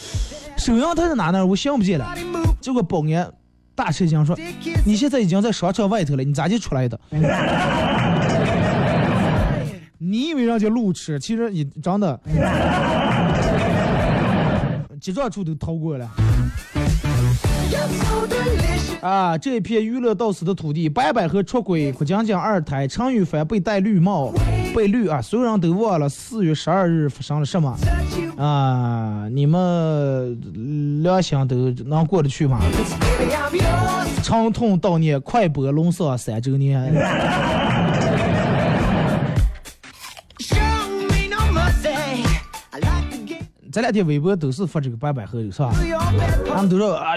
[0.59, 1.47] 收银台在哪呢？
[1.47, 2.13] 我想不见了。”
[2.61, 3.33] 结果保安
[3.77, 4.37] 大吃一惊说
[4.85, 6.99] ：“你现在已经在商场外头了，你咋就出来的？”
[9.99, 12.21] 你以为人家路痴，其实你真的。
[15.03, 16.09] 几兆处都逃过了。
[19.01, 24.33] 啊，这片娱乐到死的土地，白百合出轨，郭晶晶二胎，陈羽凡被戴绿帽，
[24.73, 25.21] 被绿啊！
[25.21, 27.77] 所有人都忘了四月十二日发生了什么
[28.37, 29.27] 啊？
[29.33, 32.61] 你们良心都能过得去吗？
[34.23, 36.95] 长痛悼念快播龙少三周年。
[43.73, 45.73] 这两天微博都是发这个八百合的，是吧？
[46.47, 47.15] 他们都说啊，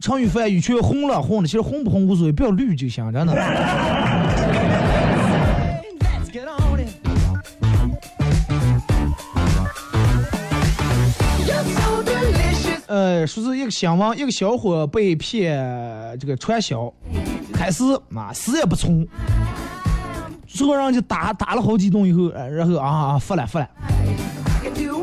[0.00, 3.32] 陈羽凡羽泉红了红了，其实红不红无所谓，不要绿就行，真的。
[12.88, 15.56] 呃，说是一个新闻，一个小伙被骗
[16.18, 16.92] 这个传销，
[17.52, 19.06] 开始嘛死也不从，
[20.48, 23.68] 最后让人就打打了好几顿以后，然后啊服了服了。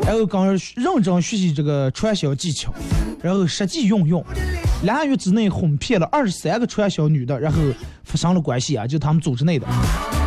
[0.04, 0.58] 然后刚认
[1.02, 2.72] 真学习这个传销技巧，
[3.22, 4.22] 然后实际运用，
[4.82, 7.58] 俩月之内哄骗了二十三个传销女的，然后
[8.04, 9.66] 发生了关系啊，就他们组织内的。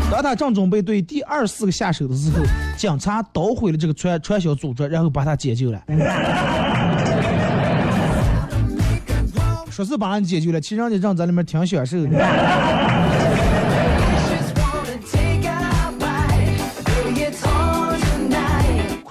[0.09, 2.37] 当他正准备对第二四个下手的时候，
[2.77, 5.81] 警察捣毁了这个传传销组织，然后把他解救了。
[9.69, 12.09] 说是把人解救了，其实人家正在里面挺享受的。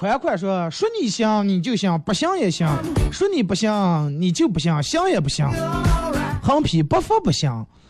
[0.05, 2.67] 宽宽说：“说你行你就行，不行也行；
[3.11, 5.49] 说你不行你就不行，行也不行。
[6.43, 7.49] 横批不服不行。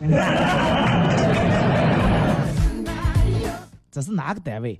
[3.92, 4.78] 这是哪个单位？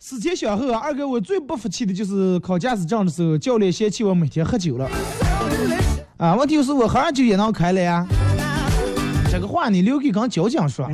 [0.00, 4.90] 思前想后，二哥，我最不服气的就是考驾驶证的时候，教练嫌弃我每天喝酒了。
[6.16, 8.04] 啊，问题是我喝完酒也能开了呀。
[9.30, 10.90] 这个话你留给刚交警说。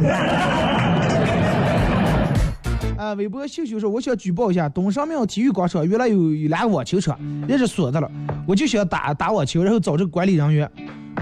[2.99, 7.17] 啊，微博秀秀说，我想举报一下东上庙体育广场，原来有有两个网球场，
[7.49, 8.11] 也是锁着了。
[8.45, 10.69] 我就想打打网球，然后找这个管理人员，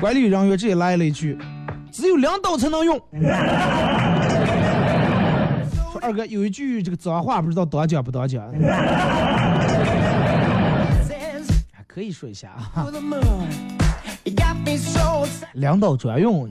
[0.01, 1.37] 管理人员直接来了一句
[1.93, 2.99] ：“只有领导才能用。”
[5.93, 8.43] 说二哥有一句这个脏话，不知道当讲不当讲？
[11.87, 12.87] 可以说一下啊。
[15.53, 16.49] 领导专用。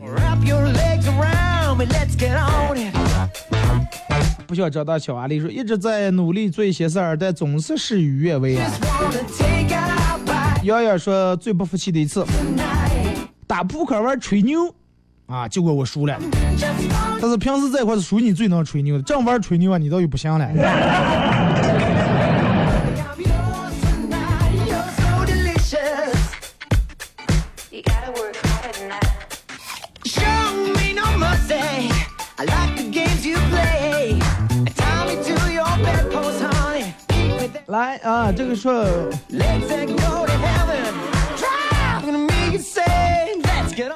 [4.47, 8.71] 不想长大，小阿丽说一直在努力做一些事儿，但总是事与愿违啊。
[10.63, 12.25] 瑶瑶说最不服气的一次，
[13.47, 14.73] 打扑克玩吹牛
[15.27, 16.17] 啊，结果我输了。
[17.19, 20.47] 但是平时这块是属于你最能吹牛的，正玩吹牛啊，你倒又不行了。
[37.75, 38.85] 来啊，这个说，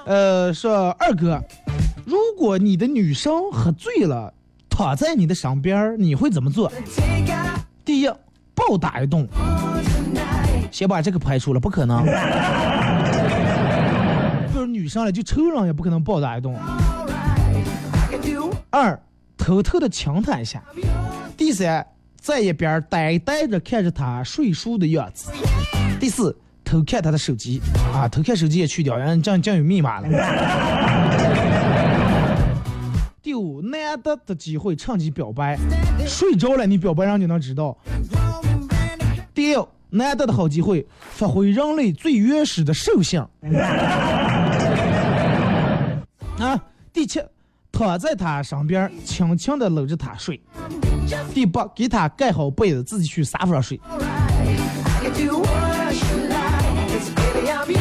[0.06, 1.42] 呃，说二哥，
[2.04, 4.34] 如果你的女生喝醉了，
[4.70, 6.70] 躺在你的身边，你会怎么做？
[7.86, 8.10] 第一，
[8.54, 9.26] 暴打一顿，
[10.70, 12.06] 先把这个排除了，不可能。
[14.54, 16.54] 就是女生了，就抽人也不可能暴打一顿。
[18.72, 19.02] 二，
[19.38, 20.62] 偷偷的强她一下。
[21.38, 21.88] 第三。
[22.20, 25.32] 在一边呆呆的看着他睡熟的样子。
[26.00, 27.60] 第四，偷看他的手机
[27.94, 30.08] 啊，偷看手机也去掉，人这样这有密码了。
[33.22, 35.58] 第五，难得的机会趁机表白，
[36.08, 37.78] 睡着了你表白人就能知道。
[39.34, 43.26] 第六，难得的好机会，发挥人类最原始的兽性。
[46.40, 46.64] 啊，
[46.94, 47.22] 第七。
[47.72, 50.42] 躺在他身边，轻轻的搂着他睡。
[51.34, 53.80] 第八，给他盖好被子，自己去沙发上睡。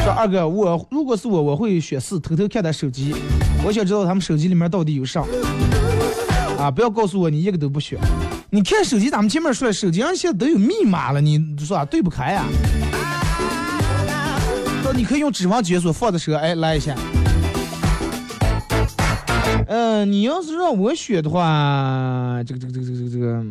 [0.03, 3.15] 说二哥，我如果是我，我会选四，偷偷看他手机。
[3.63, 5.23] 我想知道他们手机里面到底有啥。
[6.57, 7.99] 啊，不要告诉我你一个都不选。
[8.49, 12.43] 你看手机，咱们前面说了，手机上现在都有密码了，你说啊对不开呀？
[14.83, 16.95] 说你可以用指纹解锁，放的时候，哎，来一下。
[19.67, 23.43] 嗯，你要是让我选的话，这个这个这个这个这个，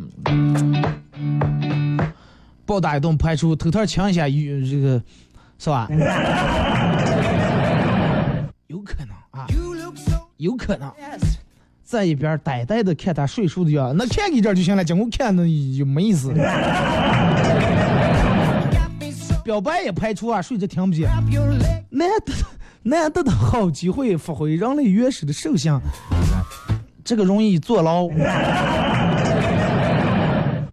[2.64, 5.02] 暴打一顿排除，偷偷抢一下，有这个
[5.58, 5.88] 是吧？
[8.68, 9.46] 有可能啊，
[10.36, 10.92] 有可能，
[11.82, 15.42] 在一边呆呆的看他睡熟的样，那看你这就行了，结果看那
[15.76, 16.32] 就没意思。
[19.42, 21.08] 表白也排除啊，睡着听不见，
[21.90, 22.32] 难得。
[22.84, 25.78] 难得的好机会，发挥人类原始的兽性，
[27.08, 28.02] 这个容易坐牢。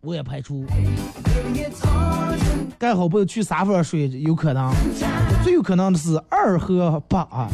[0.02, 0.66] 我也排除。
[2.78, 4.70] 盖好被子去沙发上睡，有可能。
[5.46, 7.48] 最有可能的是二和八啊，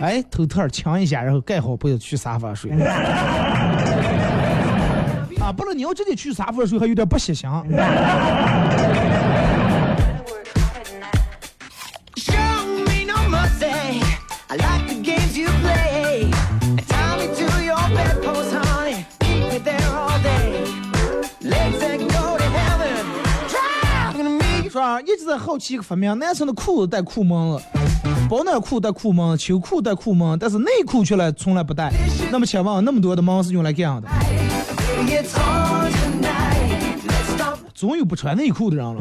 [0.00, 2.72] 哎，头套抢一下，然后盖好被子去沙发上睡。
[5.40, 7.48] 啊，不然你要直接去沙发上睡，还有点不细心。
[25.00, 27.60] 一直在好奇一个发明，男生的裤子带裤门了，
[28.28, 31.92] 保暖裤带裤门，秋裤带裤门，但是内裤却来从来不带。
[32.30, 34.08] 那么请问，那么多的门是用来干啥的？
[37.74, 39.00] 总有不穿内裤的人了。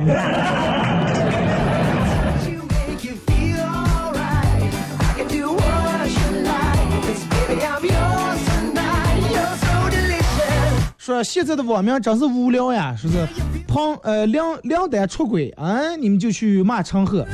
[10.97, 12.95] 说现在的网民真是无聊呀！
[12.97, 13.27] 是不是
[13.73, 17.25] 旁呃梁梁丹出轨啊，你们就去骂陈赫；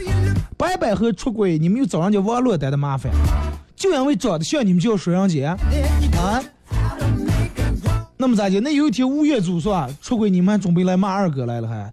[0.56, 3.12] 白百合出轨，你们又找人家王珞丹的麻烦。
[3.76, 5.58] 就因为长得像，你们就要说人家
[6.18, 6.42] 啊？
[8.16, 8.62] 那么咋的？
[8.62, 11.92] 那有一天吴彦祖说出轨，你们还准备来骂二哥来了还？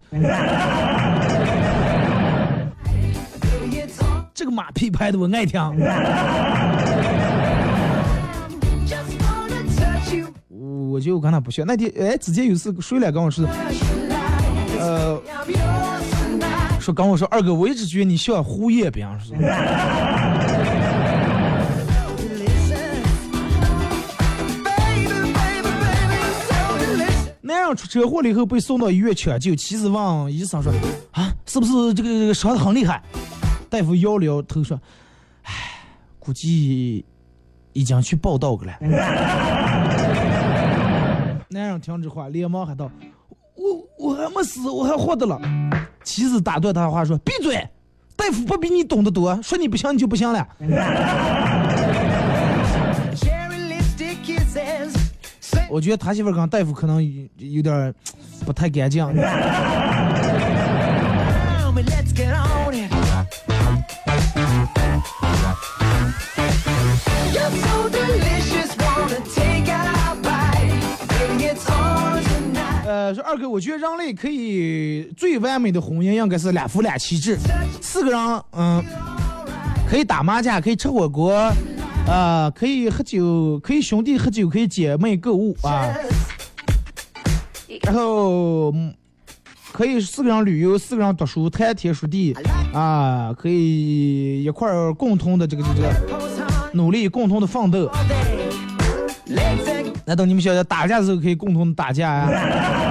[4.32, 5.60] 这个马屁拍的我爱听。
[10.88, 11.64] 我就跟他不学。
[11.64, 13.44] 那天哎，之前有次睡了跟我说，
[14.86, 15.20] 呃，
[16.78, 19.32] 说跟我说二哥，我一直觉得你像胡彦斌，是。
[27.42, 30.72] 男人出车祸了以后被送到医院抢救，妻子问医生说
[31.10, 33.02] ：“啊，是不是这个这个伤的很厉害？”
[33.68, 34.80] 大夫摇了摇头说
[35.42, 35.52] ：“唉，
[36.20, 37.04] 估计
[37.72, 38.72] 已经去报道去了。”
[41.50, 42.88] 男人听这话，连忙喊道
[43.56, 45.40] ：“我我还没死，我还活着了。”
[46.04, 47.56] 妻子打断他的话说：“闭嘴，
[48.14, 50.46] 大夫不比你懂得多，说你不行你就不行了。”
[55.68, 57.92] 我觉得他媳妇跟大夫可能有有点
[58.44, 59.04] 不太干净。
[73.14, 77.38] 说二哥，我觉得人类可以最完美的婚姻应该是两夫两妻制，
[77.80, 78.84] 四个人，嗯，
[79.88, 81.52] 可以打麻将，可以吃火锅。
[82.08, 85.92] 啊，可以喝酒，可以兄弟喝酒，可以姐妹购物啊。
[87.82, 88.72] 然后
[89.72, 92.32] 可以四个人旅游，四个人读书，谈天说地
[92.72, 95.92] 啊，可以一块儿共同的这个这个
[96.74, 97.90] 努力，共同的奋斗。
[100.04, 102.85] 难道你们晓得打架的时候可以共同打架呀？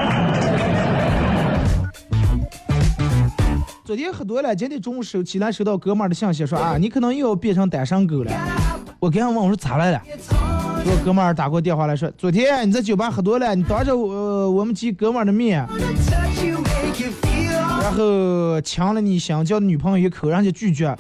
[3.86, 8.32] 昨天喝多了，今天中午收起来收到哥们儿的信息说啊，你可能又要变成单身狗了。
[9.00, 10.02] 我刚问我说咋来了？
[10.88, 15.64] 我哥们儿打过电话来说，昨天你在酒吧喝多了，你当着我我们几哥们儿的面，
[17.80, 20.98] 然后抢了你想交的女朋友一口，人家拒绝，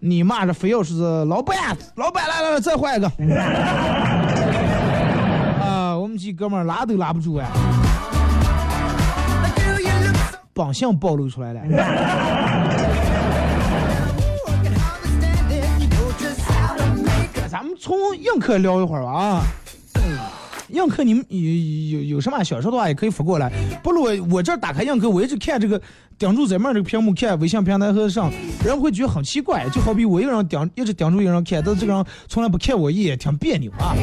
[0.00, 1.56] 你骂着非要是老板，
[1.94, 3.06] 老板来来来，再换一个。
[5.62, 7.46] 啊，我们几哥们儿拉都拉不住啊，
[10.54, 11.60] 榜相暴露出来了。
[17.50, 19.42] 咱们从映客聊一会儿吧啊，
[20.68, 23.52] 映客你们有有有什么想说的话也可以发过来。
[23.82, 24.02] 不如
[24.32, 25.80] 我这打开映客，我一直看这个
[26.18, 28.32] 顶住咱们这个屏幕看微信平台和上，
[28.64, 33.94] 人会觉得很奇怪，就好比我一个人顶一直顶住一个人看，但是这个人从来不看我一眼，挺别扭啊。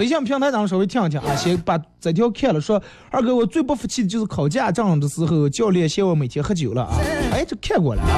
[0.00, 6.96] 微信平台咱们稍微听一听啊，先把这条看了，说二哥我最不服气的就是考驾照的时候，教练嫌我每天喝酒了啊，
[7.34, 8.08] 哎这看过了啊。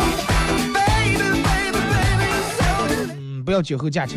[3.45, 4.15] 不要酒后驾车。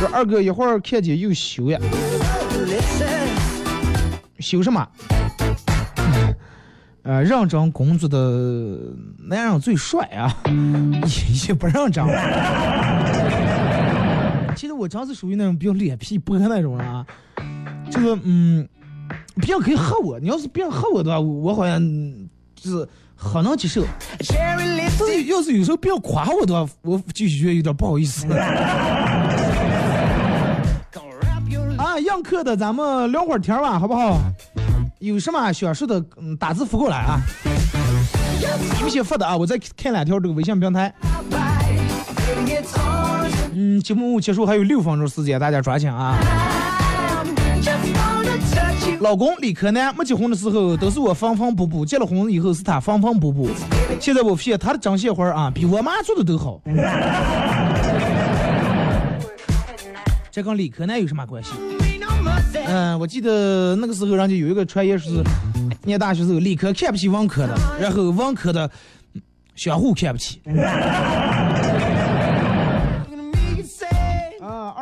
[0.00, 1.78] 说二哥一会儿看见又修呀，
[4.40, 4.84] 修什么？
[7.04, 8.76] 呃，认真工作的
[9.28, 12.04] 男人最帅啊， 也也不认真。
[14.54, 17.04] 其实我真是属于那种比较脸皮薄那种人啊，
[17.90, 18.68] 就是嗯，
[19.36, 21.80] 别人可以黑我，你要是别人黑我的话，我好像
[22.54, 23.84] 就是很能接受。
[24.98, 28.26] 但是要是有时候别人夸我的话，我就觉得有点不好意思。
[31.78, 34.18] 啊，样客的，咱们聊会儿天吧，好不好？
[35.00, 37.20] 有什么想说的，嗯，打字发过来啊。
[38.76, 40.94] 你们先发的啊，我再看两条这个微信平台。
[43.54, 46.18] 嗯，节目结束还有六分钟时间，大家抓紧啊。
[49.00, 53.50] 老公李科南没结婚的时候都是我缝缝补补，结了婚以后是他缝缝补补。
[54.00, 56.60] 现在我发现他的针线活啊，比我妈做的都好。
[60.30, 61.50] 这跟李科南有什么关系？
[62.66, 65.22] 嗯，我记得那个时候人家有一个传言是，
[65.84, 68.70] 念大学时候理科看不起文科的，然后文科的
[69.56, 70.40] 相互看不起。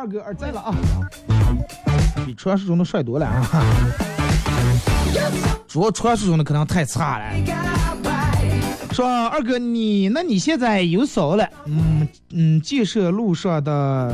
[0.01, 0.73] 二哥二在了啊，
[2.25, 3.63] 比传说中的帅多了啊。
[5.67, 7.25] 主要传说中的可能太差了。
[8.93, 11.47] 说二哥你，那你现在有嫂了？
[11.65, 14.11] 嗯嗯，建设路上的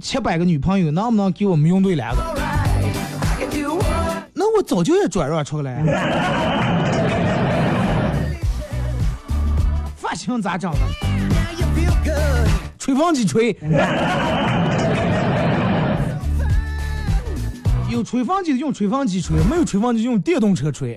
[0.00, 2.22] 七百个女朋友，能不能给我们用对两个？
[4.32, 5.82] 那我早就也转让出来。
[9.96, 10.78] 发型咋整的？
[12.78, 13.52] 吹风机吹。
[17.90, 20.96] 有吹风机的用吹风机吹，没有吹风机用电动车吹。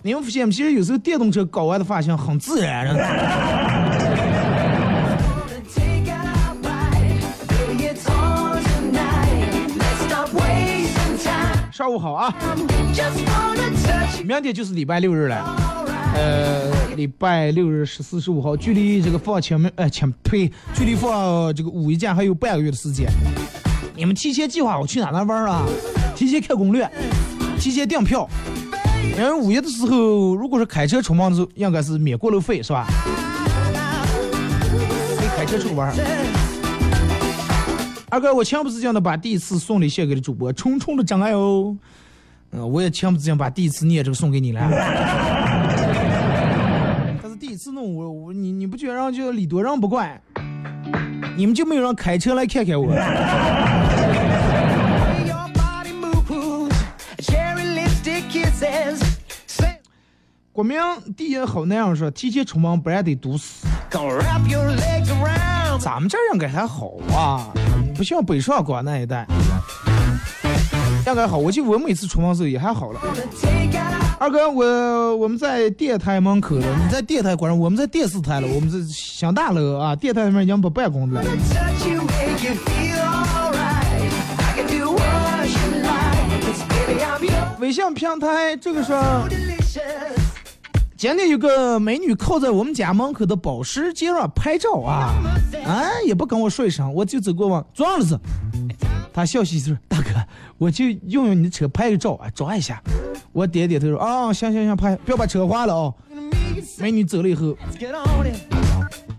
[0.00, 2.96] 你们发现其实有时候电动车搞完的发型很自然。
[11.70, 12.34] 上午好啊！
[14.24, 15.56] 明天就是礼拜六日了，
[16.14, 23.08] 呃，礼拜六日十四十五号，距离这个放清明，呃，清呸，距离放这个五一假还有半个月的时间。
[23.98, 25.66] 你们提前计划我去哪哪玩啊？
[26.14, 26.88] 提前看攻略，
[27.58, 28.28] 提前订票。
[29.16, 32.86] 因为五一的时候，如果是开车出门的时候，应该是免过路费，是吧？
[35.18, 35.92] 可以开车出去玩。
[38.08, 41.76] 二哥，我情不自禁的把第一次送礼献给了主播，重重的真爱哦。
[42.52, 44.60] 嗯，我也情不自禁把第一次念这个送给你了。
[47.20, 50.22] 但是第一次弄我，我你你不觉得让就礼多人不怪？
[51.38, 52.92] 你们就没有人开车来看看我
[55.24, 56.74] ？your body moves.
[57.18, 59.00] Cherry lipstick kisses.
[59.46, 59.76] Say,
[60.52, 60.76] 国民
[61.16, 63.68] 第一好男人说，提前出门不然得堵死。
[65.78, 67.46] 咱们这应该还好啊，
[67.94, 69.24] 不像北上广那一带，
[71.06, 71.38] 应该好。
[71.38, 73.00] 我记得我每次出门的时候也还好了。
[74.20, 81.22] 二哥，我我们在电台门口了，你在电台关上，我们在电视台了，我们这想大楼啊，电台里面已经不办公了。
[87.60, 89.00] 微信平台这个说.
[90.96, 95.14] 今天有个美女靠在我们家门口的保时捷上拍照啊，
[95.64, 98.18] 啊也不跟我说一声，我就走过问撞了是。
[99.18, 100.10] 他笑嘻嘻说：“大哥，
[100.58, 102.80] 我就用用你的车拍个照啊，抓一下。”
[103.34, 105.92] 我点点头说：“啊，行行行，拍，不要把车划了哦。”
[106.78, 107.58] 美女走了以后，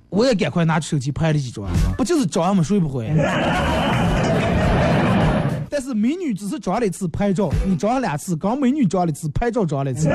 [0.07, 1.65] 我也赶快拿出手机拍了几张，
[1.97, 2.63] 不就是找吗？
[2.63, 3.11] 谁不会？
[5.69, 10.07] 但是美女只是抓了一次拍照，你抓了两次，刚美女抓了一次拍照，抓了一次。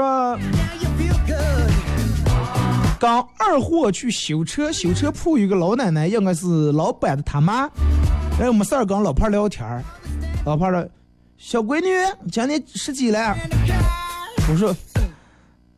[0.00, 0.38] 说
[2.98, 7.68] 刚二货去修车，修车铺有个老奶奶，应该是老板的他妈。
[8.38, 9.82] 然后没事儿跟老伴聊天儿，
[10.46, 10.86] 老伴说
[11.36, 11.88] ：“小闺女，
[12.30, 13.36] 今年十几了？”
[14.50, 14.74] 我说：“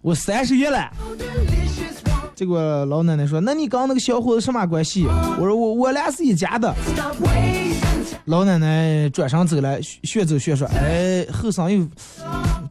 [0.00, 2.04] 我三十一了。” Delicious.
[2.04, 5.04] Won't 结果老奶奶说：“那你跟那个小伙子什么关系？”
[5.38, 6.72] 我说：“我我俩是一家的。”
[8.26, 11.84] 老奶奶转身走了，学学走学说：“哎，后生又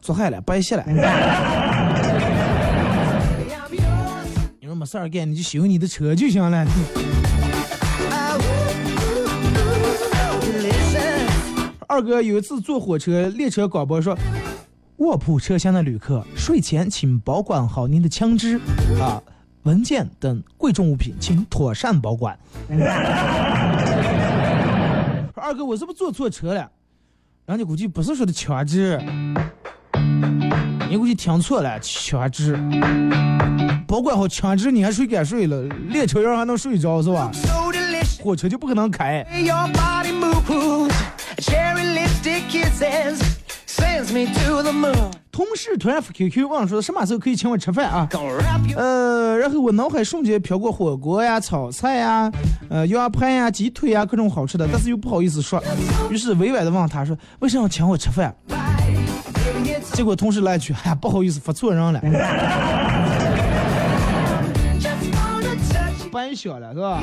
[0.02, 0.84] 做害了，白写了。
[4.60, 6.66] 你说没事儿干，你就修你的车就行了。
[11.86, 14.18] 二哥有一次坐火车，列车广播说
[14.98, 18.58] ：“卧铺车厢的旅客，睡前请保管好您的枪支
[18.98, 19.22] 啊、
[19.62, 22.36] 文件等贵重物品，请妥善保管。
[25.34, 26.68] ”说二哥，我是不是坐错车了？
[27.44, 28.98] 人家估计不是说的枪支，
[30.92, 32.54] 你估计听错了，枪支。
[33.88, 37.30] 保管好枪支，你还睡该睡了，列车员还能睡着是吧？
[38.22, 39.24] 火车就不可能开。
[45.30, 48.06] 同事突然发 QQ 问说什么时候可以请我吃饭啊？
[48.76, 52.30] 呃，然后我脑海瞬间飘过火锅呀、炒菜呀、
[52.68, 55.58] 呃羊排呀、鸡腿呀各种好吃的，但是又不好意思说，
[56.10, 58.36] 于是委婉的问他说为什么要请我吃饭？
[59.92, 62.00] 结果同事来一句：“哎呀，不好意思，发错人了。
[66.12, 67.00] ”白想了是吧？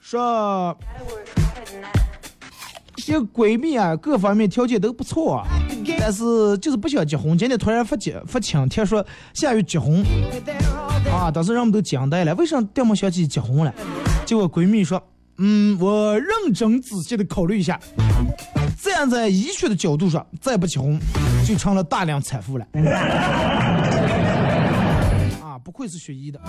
[0.00, 0.76] 说，
[2.96, 5.46] 这闺蜜啊，各方面条件都不错、啊，
[5.98, 7.38] 但是就是不想结婚。
[7.38, 10.04] 今天突然发结发请帖说下月结婚，
[11.10, 13.72] 啊，当时人们都惊呆了，为什么这么想起结婚了？
[14.32, 14.98] 结果闺蜜说，
[15.36, 17.78] 嗯，我认真仔细的考虑一下，
[18.82, 20.98] 站在医学的角度上，再不结婚
[21.46, 22.64] 就成了大量产妇了。
[25.44, 26.40] 啊，不愧是学医的。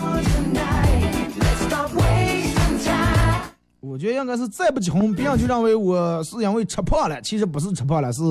[3.81, 8.21] 我觉得应该是再不结婚，别人就认为我是因为吃胖了，其实不是吃胖了，是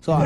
[0.00, 0.22] 是吧？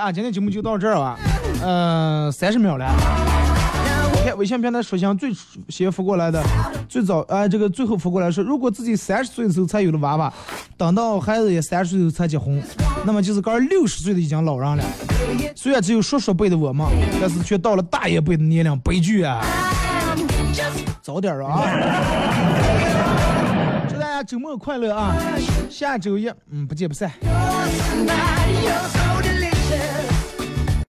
[0.00, 1.18] 啊，今天节目就到这儿吧，
[1.62, 2.90] 呃，三十秒了。
[4.24, 5.30] 看微信平台说想最
[5.68, 6.42] 先发过来的，
[6.88, 10.32] 最早啊、这个最后发过来说，如果自己三十岁的时候才有了娃娃，
[10.76, 12.62] 等到孩子也三十岁时候才结婚，
[13.04, 14.84] 那么就是刚六十岁的已经老人了。
[15.54, 16.86] 虽然只有叔叔辈的我们，
[17.20, 19.44] 但是却到了大爷辈的年龄，悲剧啊！
[21.02, 21.62] 早点啊！
[23.88, 25.14] 祝大家周末快乐啊！
[25.70, 27.10] 下周一，嗯，不见不散。